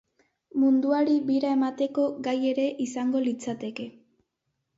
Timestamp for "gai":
2.29-2.35